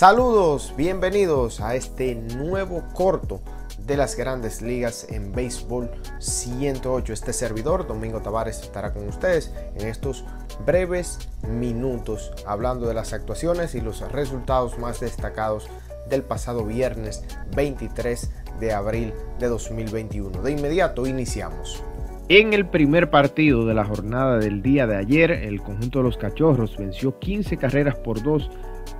Saludos, 0.00 0.72
bienvenidos 0.78 1.60
a 1.60 1.74
este 1.74 2.14
nuevo 2.14 2.84
corto 2.94 3.42
de 3.86 3.98
las 3.98 4.16
grandes 4.16 4.62
ligas 4.62 5.06
en 5.10 5.30
béisbol 5.32 5.90
108. 6.20 7.12
Este 7.12 7.34
servidor, 7.34 7.86
Domingo 7.86 8.22
Tavares, 8.22 8.62
estará 8.62 8.94
con 8.94 9.06
ustedes 9.06 9.52
en 9.74 9.86
estos 9.86 10.24
breves 10.64 11.28
minutos 11.46 12.32
hablando 12.46 12.88
de 12.88 12.94
las 12.94 13.12
actuaciones 13.12 13.74
y 13.74 13.82
los 13.82 14.00
resultados 14.10 14.78
más 14.78 15.00
destacados 15.00 15.68
del 16.08 16.22
pasado 16.22 16.64
viernes 16.64 17.22
23 17.54 18.30
de 18.58 18.72
abril 18.72 19.12
de 19.38 19.48
2021. 19.48 20.40
De 20.40 20.52
inmediato 20.52 21.06
iniciamos. 21.06 21.84
En 22.30 22.54
el 22.54 22.66
primer 22.66 23.10
partido 23.10 23.66
de 23.66 23.74
la 23.74 23.84
jornada 23.84 24.38
del 24.38 24.62
día 24.62 24.86
de 24.86 24.96
ayer, 24.96 25.30
el 25.30 25.60
conjunto 25.60 25.98
de 25.98 26.04
los 26.04 26.16
Cachorros 26.16 26.78
venció 26.78 27.18
15 27.18 27.58
carreras 27.58 27.96
por 27.96 28.22
2 28.22 28.50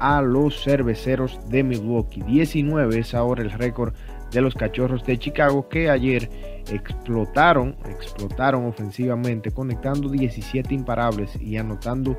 a 0.01 0.23
los 0.23 0.63
cerveceros 0.63 1.39
de 1.49 1.63
Milwaukee. 1.63 2.23
19 2.23 2.99
es 2.99 3.15
ahora 3.15 3.43
el 3.43 3.51
récord 3.51 3.95
de 4.33 4.41
los 4.41 4.55
Cachorros 4.55 5.05
de 5.05 5.19
Chicago 5.19 5.69
que 5.69 5.91
ayer 5.91 6.29
explotaron, 6.71 7.77
explotaron 7.89 8.67
ofensivamente, 8.67 9.51
conectando 9.51 10.09
17 10.09 10.75
imparables 10.75 11.41
y 11.41 11.57
anotando 11.57 12.17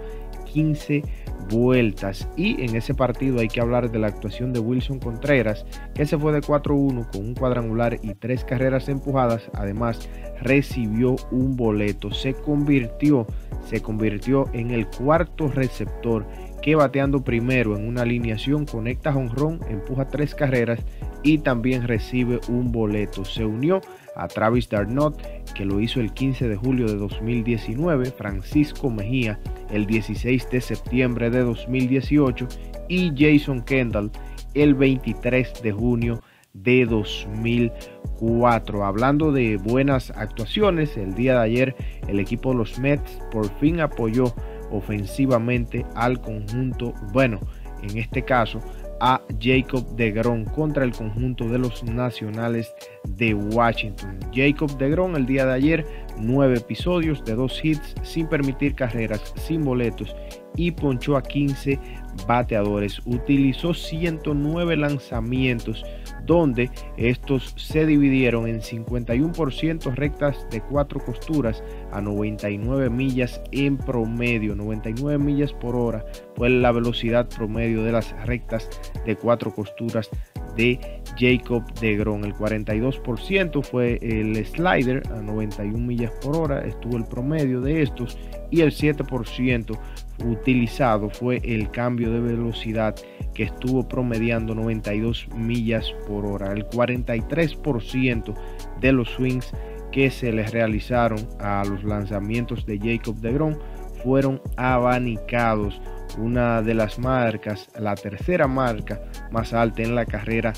15 0.51 1.03
vueltas. 1.49 2.27
Y 2.35 2.61
en 2.63 2.75
ese 2.75 2.93
partido 2.93 3.39
hay 3.39 3.47
que 3.47 3.61
hablar 3.61 3.91
de 3.91 3.99
la 3.99 4.07
actuación 4.07 4.53
de 4.53 4.59
Wilson 4.59 4.99
Contreras, 4.99 5.65
que 5.93 6.05
se 6.05 6.17
fue 6.17 6.33
de 6.33 6.41
4-1 6.41 7.09
con 7.11 7.25
un 7.25 7.33
cuadrangular 7.33 7.99
y 8.01 8.13
tres 8.15 8.43
carreras 8.43 8.89
empujadas. 8.89 9.49
Además, 9.53 10.09
recibió 10.41 11.15
un 11.31 11.55
boleto. 11.55 12.11
Se 12.11 12.33
convirtió, 12.33 13.25
se 13.65 13.81
convirtió 13.81 14.49
en 14.53 14.71
el 14.71 14.87
cuarto 14.87 15.47
receptor 15.47 16.25
que 16.61 16.75
bateando 16.75 17.23
primero 17.23 17.75
en 17.75 17.87
una 17.87 18.03
alineación 18.03 18.65
conecta 18.65 19.13
jonrón, 19.13 19.59
empuja 19.69 20.07
tres 20.07 20.35
carreras 20.35 20.79
y 21.23 21.39
también 21.39 21.87
recibe 21.87 22.39
un 22.49 22.71
boleto. 22.71 23.25
Se 23.25 23.45
unió 23.45 23.81
a 24.15 24.27
Travis 24.27 24.69
Darnot, 24.69 25.19
que 25.53 25.65
lo 25.65 25.79
hizo 25.79 25.99
el 25.99 26.13
15 26.13 26.47
de 26.47 26.55
julio 26.55 26.85
de 26.85 26.97
2019, 26.97 28.11
Francisco 28.11 28.89
Mejía 28.89 29.39
el 29.71 29.85
16 29.85 30.49
de 30.49 30.61
septiembre 30.61 31.29
de 31.29 31.39
2018 31.39 32.47
y 32.87 33.11
Jason 33.17 33.61
Kendall 33.61 34.11
el 34.53 34.75
23 34.75 35.63
de 35.63 35.71
junio 35.71 36.21
de 36.53 36.85
2004. 36.85 38.85
Hablando 38.85 39.31
de 39.31 39.57
buenas 39.57 40.11
actuaciones, 40.11 40.97
el 40.97 41.15
día 41.15 41.35
de 41.35 41.39
ayer 41.39 41.75
el 42.07 42.19
equipo 42.19 42.51
de 42.51 42.57
los 42.57 42.77
Mets 42.79 43.19
por 43.31 43.49
fin 43.59 43.79
apoyó 43.79 44.33
ofensivamente 44.71 45.85
al 45.95 46.19
conjunto, 46.21 46.93
bueno, 47.11 47.39
en 47.83 47.97
este 47.97 48.23
caso 48.23 48.59
a 49.01 49.19
Jacob 49.39 49.83
DeGrom 49.95 50.45
contra 50.45 50.83
el 50.85 50.91
conjunto 50.91 51.49
de 51.49 51.57
los 51.57 51.83
nacionales 51.83 52.71
de 53.07 53.33
Washington. 53.33 54.19
Jacob 54.31 54.77
DeGrom 54.77 55.15
el 55.15 55.25
día 55.25 55.45
de 55.47 55.53
ayer, 55.53 55.85
nueve 56.19 56.57
episodios 56.57 57.25
de 57.25 57.33
dos 57.33 57.59
hits 57.65 57.95
sin 58.03 58.27
permitir 58.27 58.75
carreras, 58.75 59.33
sin 59.37 59.65
boletos 59.65 60.15
y 60.55 60.69
ponchó 60.69 61.17
a 61.17 61.23
15 61.23 61.79
bateadores. 62.27 63.01
Utilizó 63.05 63.73
109 63.73 64.77
lanzamientos 64.77 65.83
donde 66.25 66.69
estos 66.97 67.53
se 67.57 67.85
dividieron 67.85 68.47
en 68.47 68.61
51% 68.61 69.93
rectas 69.95 70.47
de 70.49 70.61
cuatro 70.61 70.99
costuras 70.99 71.63
a 71.91 72.01
99 72.01 72.89
millas 72.89 73.41
en 73.51 73.77
promedio, 73.77 74.55
99 74.55 75.17
millas 75.17 75.53
por 75.53 75.75
hora 75.75 76.05
fue 76.35 76.49
la 76.49 76.71
velocidad 76.71 77.27
promedio 77.27 77.83
de 77.83 77.91
las 77.91 78.11
rectas 78.25 78.69
de 79.05 79.15
cuatro 79.15 79.53
costuras 79.53 80.09
de 80.55 80.79
Jacob 81.17 81.63
de 81.79 81.97
Gron. 81.97 82.23
El 82.23 82.33
42% 82.33 83.63
fue 83.63 83.99
el 84.01 84.45
slider 84.45 85.03
a 85.11 85.21
91 85.21 85.77
millas 85.77 86.11
por 86.21 86.35
hora, 86.37 86.61
estuvo 86.65 86.97
el 86.97 87.05
promedio 87.05 87.61
de 87.61 87.81
estos 87.81 88.17
y 88.49 88.61
el 88.61 88.71
7% 88.71 89.77
utilizado 90.25 91.09
fue 91.09 91.41
el 91.43 91.71
cambio 91.71 92.11
de 92.11 92.19
velocidad 92.19 92.95
que 93.33 93.43
estuvo 93.43 93.87
promediando 93.87 94.53
92 94.53 95.27
millas 95.35 95.85
por 96.07 96.25
hora. 96.25 96.51
El 96.51 96.67
43% 96.67 98.33
de 98.79 98.91
los 98.91 99.09
swings 99.09 99.51
que 99.91 100.09
se 100.09 100.31
les 100.31 100.51
realizaron 100.51 101.19
a 101.39 101.63
los 101.65 101.83
lanzamientos 101.83 102.65
de 102.65 102.79
Jacob 102.79 103.15
de 103.17 103.33
Gron 103.33 103.59
fueron 104.03 104.41
abanicados. 104.57 105.79
Una 106.17 106.61
de 106.61 106.73
las 106.73 106.99
marcas, 106.99 107.69
la 107.79 107.95
tercera 107.95 108.47
marca 108.47 109.01
más 109.31 109.53
alta 109.53 109.81
en 109.81 109.95
la 109.95 110.05
carrera 110.05 110.53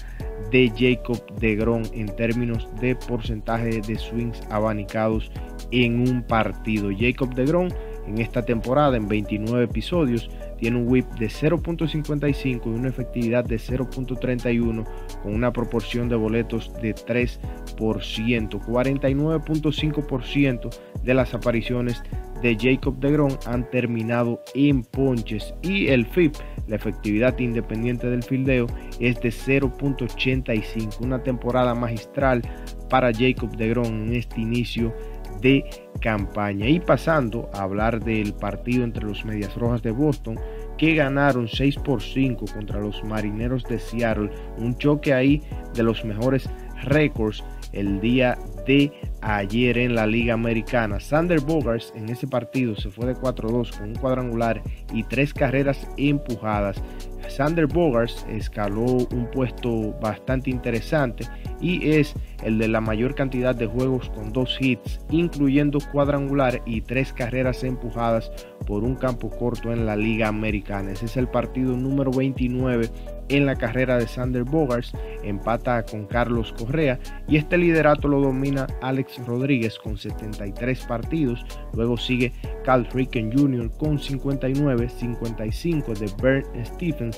de 0.51 0.71
Jacob 0.75 1.23
de 1.39 1.55
Gron 1.55 1.83
en 1.93 2.07
términos 2.15 2.67
de 2.79 2.95
porcentaje 2.95 3.81
de 3.81 3.97
swings 3.97 4.41
abanicados 4.49 5.31
en 5.71 6.07
un 6.07 6.23
partido. 6.23 6.89
Jacob 6.97 7.33
de 7.33 7.45
Gron 7.45 7.73
en 8.07 8.19
esta 8.19 8.43
temporada 8.43 8.97
en 8.97 9.07
29 9.07 9.65
episodios 9.65 10.29
tiene 10.59 10.77
un 10.77 10.87
whip 10.87 11.05
de 11.15 11.27
0.55 11.27 12.65
y 12.65 12.69
una 12.69 12.89
efectividad 12.89 13.45
de 13.45 13.57
0.31 13.57 14.85
con 15.21 15.33
una 15.33 15.53
proporción 15.53 16.09
de 16.09 16.15
boletos 16.15 16.73
de 16.81 16.95
3%. 16.95 17.39
49.5% 17.77 20.69
de 21.03 21.13
las 21.13 21.33
apariciones 21.33 22.01
de 22.43 22.57
Jacob 22.59 22.99
de 22.99 23.11
Gron 23.11 23.39
han 23.47 23.67
terminado 23.71 24.39
en 24.53 24.83
ponches 24.83 25.55
y 25.63 25.87
el 25.87 26.05
FIP, 26.05 26.35
la 26.67 26.75
efectividad 26.75 27.39
independiente 27.39 28.07
del 28.07 28.21
fildeo, 28.21 28.67
es 28.99 29.19
de 29.21 29.29
0.85. 29.29 30.99
Una 31.01 31.23
temporada 31.23 31.73
magistral 31.73 32.41
para 32.89 33.13
Jacob 33.13 33.55
de 33.55 33.69
Gron 33.69 34.07
en 34.07 34.15
este 34.15 34.41
inicio 34.41 34.93
de 35.41 35.63
campaña. 36.01 36.67
Y 36.67 36.79
pasando 36.79 37.49
a 37.53 37.63
hablar 37.63 38.03
del 38.03 38.33
partido 38.33 38.83
entre 38.83 39.05
los 39.05 39.23
Medias 39.23 39.55
Rojas 39.55 39.81
de 39.81 39.91
Boston, 39.91 40.37
que 40.77 40.95
ganaron 40.95 41.47
6 41.47 41.77
por 41.77 42.01
5 42.01 42.45
contra 42.53 42.79
los 42.79 43.03
Marineros 43.05 43.63
de 43.63 43.79
Seattle. 43.79 44.29
Un 44.57 44.77
choque 44.77 45.13
ahí 45.13 45.41
de 45.73 45.83
los 45.83 46.03
mejores 46.03 46.49
récords 46.83 47.43
el 47.71 48.01
día 48.01 48.37
de 48.67 48.91
ayer 49.23 49.77
en 49.77 49.95
la 49.95 50.05
Liga 50.05 50.33
Americana. 50.33 50.99
Sander 50.99 51.39
Bogars 51.39 51.93
en 51.95 52.09
ese 52.09 52.27
partido 52.27 52.75
se 52.75 52.89
fue 52.89 53.05
de 53.05 53.15
4-2 53.15 53.77
con 53.77 53.89
un 53.89 53.95
cuadrangular 53.95 54.61
y 54.93 55.03
tres 55.03 55.33
carreras 55.33 55.87
empujadas. 55.97 56.81
Sander 57.29 57.67
Bogars 57.67 58.25
escaló 58.29 58.83
un 58.83 59.29
puesto 59.31 59.93
bastante 59.99 60.49
interesante 60.49 61.25
y 61.59 61.89
es 61.91 62.13
el 62.43 62.57
de 62.57 62.67
la 62.67 62.81
mayor 62.81 63.15
cantidad 63.15 63.55
de 63.55 63.67
juegos 63.67 64.09
con 64.09 64.33
dos 64.33 64.57
hits, 64.59 64.99
incluyendo 65.09 65.79
cuadrangular 65.91 66.61
y 66.65 66.81
tres 66.81 67.13
carreras 67.13 67.63
empujadas 67.63 68.31
por 68.67 68.83
un 68.83 68.95
campo 68.95 69.29
corto 69.29 69.71
en 69.71 69.85
la 69.85 69.95
Liga 69.95 70.27
Americana. 70.27 70.91
Ese 70.91 71.05
es 71.05 71.17
el 71.17 71.27
partido 71.27 71.75
número 71.75 72.11
29 72.11 72.89
en 73.29 73.45
la 73.45 73.55
carrera 73.55 73.97
de 73.97 74.07
Sander 74.07 74.43
Bogars, 74.43 74.93
empata 75.23 75.83
con 75.83 76.05
Carlos 76.05 76.53
Correa 76.57 76.99
y 77.27 77.37
este 77.37 77.57
liderato 77.57 78.07
lo 78.07 78.19
domina 78.19 78.67
Alex 78.81 79.25
Rodríguez 79.25 79.79
con 79.79 79.97
73 79.97 80.85
partidos, 80.85 81.45
luego 81.73 81.97
sigue 81.97 82.33
Cal 82.65 82.85
Fricken 82.85 83.31
Jr. 83.37 83.71
con 83.77 83.97
59, 83.97 84.89
55 84.89 85.93
de 85.93 86.11
Bert 86.21 86.47
Stephens, 86.65 87.12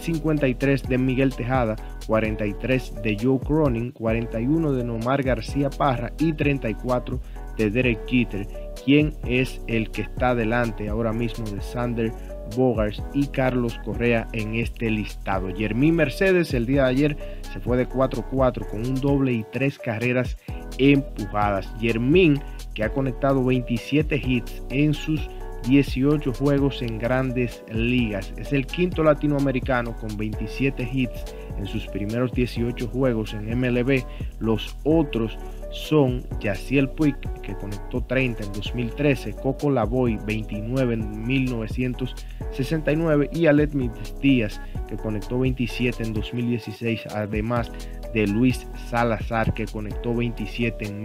53 0.00 0.82
de 0.82 0.98
Miguel 0.98 1.34
Tejada, 1.34 1.76
43 2.06 3.02
de 3.02 3.16
Joe 3.20 3.40
Cronin, 3.40 3.90
41 3.92 4.72
de 4.72 4.84
Nomar 4.84 5.22
García 5.22 5.70
Parra 5.70 6.12
y 6.18 6.32
34 6.32 7.20
de 7.56 7.70
Derek 7.70 8.06
Jeter, 8.06 8.46
quien 8.84 9.14
es 9.26 9.60
el 9.66 9.90
que 9.90 10.02
está 10.02 10.34
delante 10.34 10.88
ahora 10.88 11.12
mismo 11.12 11.46
de 11.46 11.62
Sander 11.62 12.12
Bogars 12.56 13.02
y 13.14 13.26
Carlos 13.28 13.78
Correa 13.84 14.28
en 14.32 14.54
este 14.54 14.90
listado. 14.90 15.48
Jermín 15.54 15.96
Mercedes 15.96 16.52
el 16.52 16.66
día 16.66 16.84
de 16.84 16.90
ayer 16.90 17.16
se 17.52 17.60
fue 17.60 17.76
de 17.76 17.88
4-4 17.88 18.68
con 18.68 18.80
un 18.80 18.94
doble 18.96 19.32
y 19.32 19.44
tres 19.52 19.78
carreras 19.78 20.36
empujadas. 20.78 21.72
Jermín 21.80 22.40
que 22.74 22.84
ha 22.84 22.92
conectado 22.92 23.44
27 23.44 24.16
hits 24.16 24.62
en 24.70 24.94
sus 24.94 25.20
18 25.66 26.32
juegos 26.32 26.80
en 26.82 26.98
grandes 26.98 27.64
ligas. 27.72 28.32
Es 28.36 28.52
el 28.52 28.66
quinto 28.66 29.02
latinoamericano 29.02 29.96
con 29.96 30.16
27 30.16 30.88
hits 30.92 31.34
en 31.58 31.66
sus 31.66 31.86
primeros 31.86 32.32
18 32.32 32.86
juegos 32.88 33.34
en 33.34 33.58
MLB. 33.58 34.04
Los 34.38 34.76
otros 34.84 35.36
son 35.70 36.22
Yaciel 36.40 36.88
Puig, 36.88 37.16
que 37.42 37.54
conectó 37.54 38.00
30 38.02 38.44
en 38.44 38.52
2013, 38.52 39.34
Coco 39.34 39.70
Lavoy, 39.70 40.18
29 40.24 40.94
en 40.94 41.26
1969 41.26 43.28
y 43.32 43.46
Alet 43.46 43.72
Díaz, 44.20 44.60
que 44.88 44.96
conectó 44.96 45.40
27 45.40 46.04
en 46.04 46.14
2016, 46.14 47.06
además 47.14 47.72
de 48.14 48.26
Luis 48.28 48.66
Salazar, 48.88 49.52
que 49.52 49.66
conectó 49.66 50.14
27 50.14 50.86
en 50.86 51.04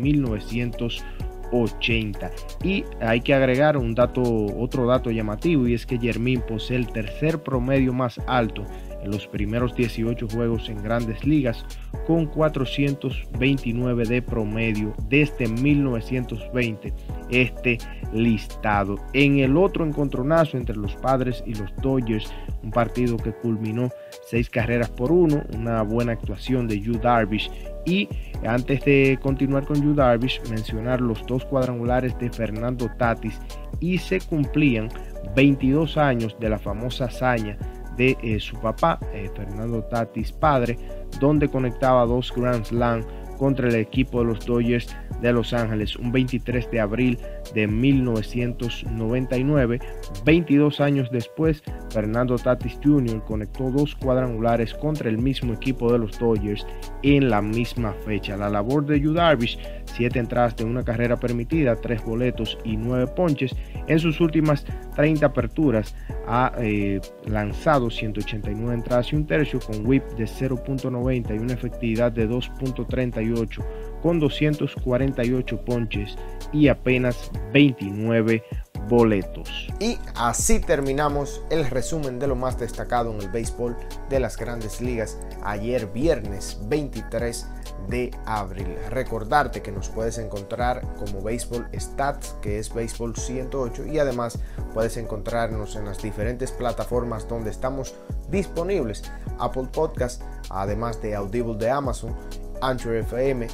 1980. 1.51 2.31
Y 2.63 2.86
hay 3.01 3.22
que 3.22 3.34
agregar 3.34 3.78
un 3.78 3.96
dato, 3.96 4.22
otro 4.57 4.88
dato 4.88 5.12
llamativo, 5.12 5.68
y 5.68 5.74
es 5.74 5.86
que 5.86 5.98
Jermín 5.98 6.42
posee 6.48 6.78
el 6.78 6.88
tercer 6.88 7.42
promedio 7.44 7.94
más 7.94 8.19
alto 8.28 8.66
en 9.04 9.12
los 9.12 9.28
primeros 9.28 9.75
18 9.75 10.28
juegos 10.28 10.69
en 10.69 10.84
grandes 10.84 11.25
ligas 11.25 11.66
con 12.09 12.25
429 12.25 14.03
de 14.06 14.23
promedio 14.23 14.95
desde 15.09 15.47
1920 15.47 16.91
este 17.29 17.77
listado. 18.11 18.95
En 19.13 19.38
el 19.38 19.56
otro 19.56 19.85
encontronazo 19.85 20.57
entre 20.57 20.75
los 20.75 20.95
padres 20.95 21.44
y 21.45 21.53
los 21.53 21.71
Dodgers, 21.83 22.33
un 22.63 22.71
partido 22.71 23.15
que 23.15 23.31
culminó 23.31 23.91
seis 24.25 24.50
carreras 24.50 24.89
por 24.89 25.11
uno, 25.11 25.44
una 25.53 25.83
buena 25.83 26.13
actuación 26.13 26.67
de 26.67 26.79
Yu 26.79 26.94
Darvish 26.94 27.51
y 27.85 28.09
antes 28.44 28.83
de 28.85 29.19
continuar 29.21 29.65
con 29.65 29.79
Yu 29.79 29.94
Darvish, 29.94 30.41
mencionar 30.50 31.01
los 31.01 31.23
dos 31.27 31.45
cuadrangulares 31.45 32.17
de 32.17 32.31
Fernando 32.31 32.89
Tatis 32.97 33.39
y 33.79 34.00
se 34.00 34.19
cumplían 34.19 34.89
22 35.35 35.95
años 35.97 36.35
de 36.39 36.50
la 36.50 36.57
famosa 36.57 37.05
hazaña 37.05 37.55
de 38.00 38.18
eh, 38.24 38.40
su 38.40 38.57
papá, 38.57 38.98
eh, 39.13 39.30
Fernando 39.36 39.84
Tatis 39.84 40.31
padre, 40.31 40.80
donde 41.19 41.50
conectaba 41.50 42.06
dos 42.06 42.34
Grand 42.36 42.66
Slam 42.66 43.04
contra 43.38 43.69
el 43.69 43.75
equipo 43.75 44.19
de 44.19 44.25
los 44.25 44.46
Dodgers 44.46 44.96
de 45.22 45.34
Los 45.34 45.54
Ángeles 45.54 45.96
un 45.96 46.12
23 46.12 46.69
de 46.72 46.80
abril 46.80 47.19
de 47.54 47.68
1999. 47.68 49.80
22 50.25 50.80
años 50.80 51.10
después, 51.12 51.62
Fernando 51.90 52.38
Tatis 52.38 52.80
Jr. 52.84 53.24
conectó 53.25 53.69
dos 53.72 53.96
cuadrangulares 53.96 54.74
contra 54.75 55.10
el 55.10 55.18
mismo 55.18 55.54
equipo 55.54 55.92
de 55.92 55.98
los 56.00 56.18
Dodgers 56.19 56.66
en 57.04 57.30
la 57.30 57.42
misma 57.42 57.94
fecha. 58.06 58.38
La 58.38 58.50
labor 58.50 58.86
de 58.86 59.00
Yu 59.00 59.13
Darvish, 59.13 59.57
siete 60.00 60.18
entradas 60.18 60.56
de 60.56 60.63
una 60.63 60.86
carrera 60.86 61.19
permitida, 61.19 61.75
tres 61.75 62.01
boletos 62.06 62.57
y 62.63 62.78
nueve 62.78 63.06
ponches. 63.07 63.54
En 63.88 64.00
sus 64.00 64.22
últimas 64.22 64.63
30 64.96 65.25
aperturas 65.25 65.94
ha 66.25 66.54
eh, 66.60 67.01
lanzado 67.25 67.90
189 67.90 68.74
entradas 68.74 69.12
y 69.12 69.18
un 69.18 69.28
tercio 69.28 69.60
con 69.60 69.86
whip 69.86 70.04
de 70.18 70.24
0.90 70.24 71.36
y 71.36 71.38
una 71.38 71.54
efectividad 71.54 72.13
de 72.13 72.30
2.38 72.30 73.62
con 74.01 74.22
248 74.22 75.66
ponches 75.66 76.16
y 76.54 76.69
apenas 76.69 77.30
29 77.51 78.42
boletos. 78.88 79.68
Y 79.81 79.98
así 80.16 80.60
terminamos 80.60 81.44
el 81.50 81.69
resumen 81.69 82.19
de 82.19 82.28
lo 82.28 82.38
más 82.38 82.57
destacado 82.57 83.13
en 83.13 83.22
el 83.22 83.30
béisbol 83.30 83.75
de 84.10 84.19
las 84.22 84.38
grandes 84.38 84.80
ligas 84.80 85.19
ayer 85.44 85.88
viernes 85.88 86.57
23 86.69 87.46
de 87.87 88.11
abril. 88.25 88.75
Recordarte 88.89 89.61
que 89.61 89.71
nos 89.71 89.89
puedes 89.89 90.17
encontrar 90.17 90.81
como 90.97 91.21
Baseball 91.21 91.67
Stats, 91.77 92.35
que 92.41 92.59
es 92.59 92.73
Baseball 92.73 93.15
108, 93.15 93.85
y 93.87 93.99
además 93.99 94.39
puedes 94.73 94.97
encontrarnos 94.97 95.75
en 95.75 95.85
las 95.85 96.01
diferentes 96.01 96.51
plataformas 96.51 97.27
donde 97.27 97.49
estamos 97.49 97.95
disponibles. 98.29 99.03
Apple 99.39 99.69
Podcast, 99.71 100.21
además 100.49 101.01
de 101.01 101.15
Audible 101.15 101.55
de 101.55 101.69
Amazon, 101.69 102.15
Anchor 102.61 102.95
FM, 102.95 103.47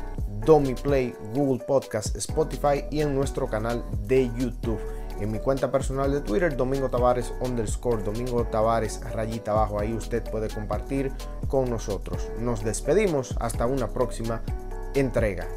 Domi 0.45 0.75
Play, 0.75 1.15
Google 1.33 1.63
Podcast, 1.65 2.15
Spotify 2.15 2.85
y 2.91 3.01
en 3.01 3.15
nuestro 3.15 3.47
canal 3.47 3.83
de 4.07 4.29
YouTube. 4.37 4.79
En 5.19 5.31
mi 5.31 5.39
cuenta 5.39 5.71
personal 5.71 6.11
de 6.11 6.21
Twitter, 6.21 6.55
Domingo 6.55 6.89
Tavares 6.89 7.33
underscore, 7.39 8.03
Domingo 8.03 8.45
Tavares 8.45 9.01
rayita 9.13 9.51
abajo, 9.51 9.79
ahí 9.79 9.93
usted 9.93 10.23
puede 10.29 10.49
compartir 10.49 11.11
con 11.47 11.69
nosotros. 11.69 12.29
Nos 12.39 12.63
despedimos 12.63 13.35
hasta 13.39 13.65
una 13.65 13.87
próxima 13.87 14.41
entrega. 14.93 15.47